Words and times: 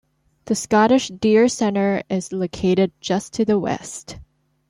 The 0.45 0.55
Scottish 0.55 1.09
Deer 1.09 1.47
Centre 1.47 2.01
is 2.09 2.31
located 2.33 2.91
just 3.01 3.33
to 3.33 3.45
the 3.45 3.59
west. 3.59 4.17